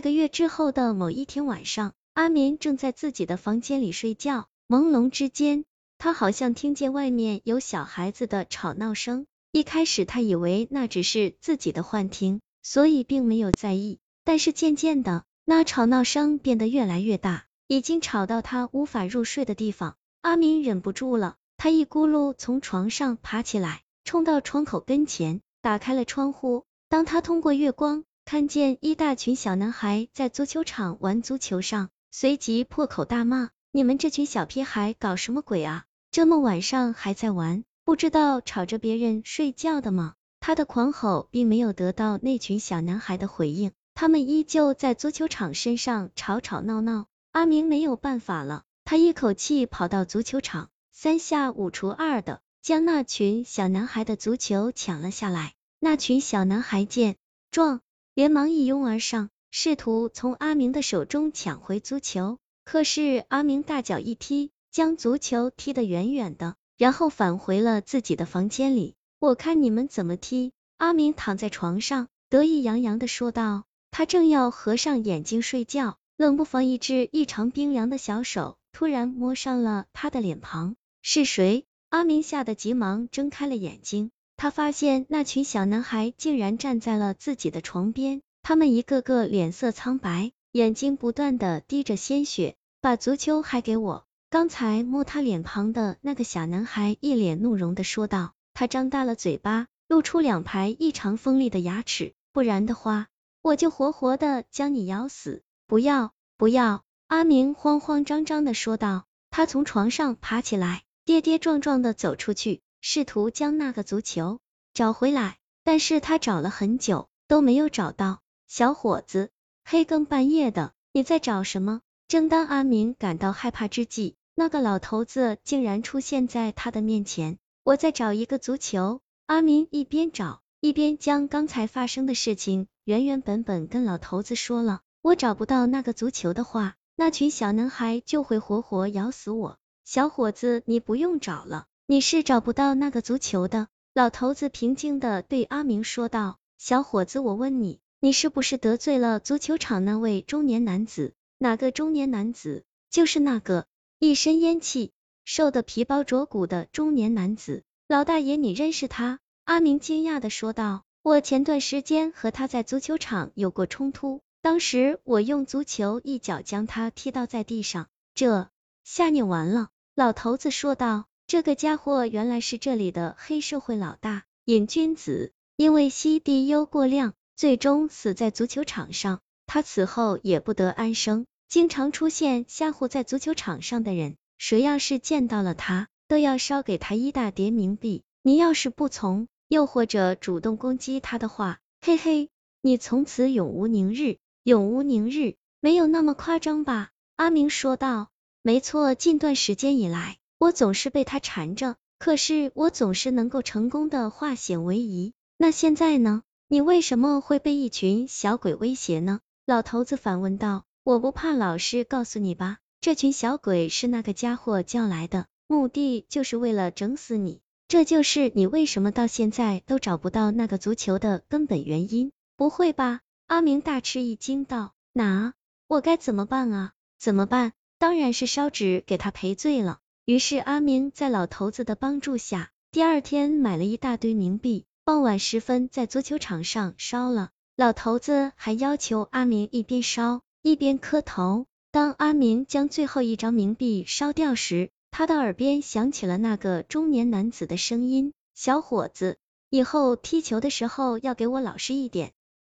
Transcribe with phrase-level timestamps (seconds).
[0.00, 5.66] 一个月之后的某一天晚上，阿明正在自己的房间里睡觉，朦胧之间，
[5.98, 9.26] 他好像听见外面有小孩子的吵闹声。
[9.52, 13.98] 一开始他以为那只是自己的幻听，所以并没有在意。
[14.24, 19.96] 但是渐渐的，那吵闹声变得越来越大，已经吵到他无法入睡的地方。
[20.22, 26.64] 阿明忍不住了，他一咕噜从床上爬起来，冲到窗口跟前，打开了窗户。
[26.88, 35.86] 当他通过月光看见一大群小男孩在足球场玩足球上，随即破口大骂：“你们这群小屁孩搞什么鬼啊？
[36.12, 40.14] 这么晚上还在玩？”不知道吵着别人睡觉的吗？
[40.38, 47.06] 他的狂吼并没有得到那群小男孩的回应，他们依旧在足球场身上吵吵闹闹。
[47.32, 55.54] 阿明没有办法了，他一口气跑到足球场，三下五除二的将那群小男孩的足球抢了下来。
[55.80, 57.16] 那群小男孩见
[57.50, 57.80] 状，
[58.14, 62.38] 连忙一拥而上，试图从阿明的手中抢回足球。
[62.64, 66.56] 可是阿明大脚一踢，将足球踢得远远的。
[66.76, 70.52] 然后返回了自己的房间里，我看你们怎么踢。
[70.78, 73.64] 阿明躺在床上，得意洋洋的说道。
[73.90, 80.74] 他正要合上眼睛睡觉，冷不防一只异常冰凉的小手突然摸上了他的脸庞。
[81.02, 81.64] 是谁？
[81.90, 84.10] 阿明吓得急忙睁开了眼睛，
[84.42, 92.56] 他发现那群小男孩竟然站在了自己的床边，他们一个个脸色苍白，眼睛不断的滴着鲜血。
[92.80, 94.06] 把足球还给我。
[94.30, 103.08] 刚才摸他脸庞的那个小男孩一脸怒容的说道，他张大了嘴巴，露出两排异常锋利的牙齿，不然的话，
[103.42, 105.42] 我就活活的将你咬死！
[105.66, 106.82] 不要，不要！
[107.08, 114.40] 阿明慌慌张张的说道，他从床上爬起来，跌跌撞撞的走出去，试图将那个足球
[114.72, 118.20] 找回来，但是他找了很久都没有找到。
[118.48, 119.30] 小伙子，
[119.64, 121.82] 黑更半夜的，你在找什么？
[122.08, 129.00] 正当阿明感到害怕之际，那个老头子竟然出现在他的面前，我在找一个足球。
[129.26, 134.80] 阿明一边找，一边将刚才发生的事情原原本本跟老头子说了。
[135.02, 139.58] 我找不到那个足球的话，那群小男孩就会活活咬死我。
[139.84, 143.66] 小伙子，你不用找了，你是找不到那个足球的。
[143.94, 146.38] 老头子平静的对阿明说道。
[146.56, 151.14] 小伙子，我问你，你是不是得罪了足球场那位中年男子？
[151.38, 152.62] 哪个中年男子？
[152.90, 153.66] 就是那个。
[153.98, 154.92] 一身烟气、
[155.24, 159.18] 瘦得皮包着骨的中年男子，老大爷，你认识他？
[159.42, 160.84] 阿明惊讶的说道。
[161.02, 168.48] 我前段时间和他在足球场有过冲突，当时我用足球一脚将他踢倒在地上，这
[168.84, 169.70] 下你完了。
[169.96, 171.06] 老头子说道。
[171.30, 179.20] 这个家伙原来是这里的黑社会老大瘾君子，因为吸地优过量，最终死在足球场上。
[179.46, 181.26] 他此后也不得安生。
[181.48, 188.02] 经常出现吓唬在足球场上的人，谁要是见到了他，都要烧给他一大叠冥币。
[188.24, 192.28] 你要是不从，又或者主动攻击他的话，嘿嘿，
[192.60, 195.36] 你从此永无宁日，永无宁日。
[195.60, 196.90] 没有那么夸张吧？
[197.14, 198.08] 阿明说道。
[198.42, 205.12] 没错，近段时间以来，我总是被他缠着，可是我总是能够成功的化险为夷。
[205.36, 206.22] 那现在呢？
[206.48, 209.20] 你为什么会被一群小鬼威胁呢？
[209.44, 210.64] 老头子反问道。
[210.82, 217.42] 我不怕，老实告诉你吧，这群小鬼是那个家伙叫来的，目的就是为了整死你。
[217.68, 222.12] 这就是你为什么到现在都找不到那个足球的根本原因。
[222.38, 223.00] 不会吧？
[223.26, 224.72] 阿明大吃一惊道。
[224.94, 225.34] 哪？
[225.68, 226.72] 我该怎么办啊？
[226.98, 227.52] 怎么办？
[227.78, 229.80] 当然是烧纸给他赔罪了。
[230.10, 237.30] 于是阿明在老头子的帮助下，第二天买了一大堆冥币，傍晚时分在足球场上烧了。
[237.54, 240.22] 老头子还要求阿明一边烧。
[240.42, 241.46] 一边磕头。
[241.70, 249.16] 当阿明将最后一张冥币烧掉时，他的耳边响起了那个中年男子的声音：“小伙子，
[249.48, 252.10] 以后踢球的时候要给我老实一点。”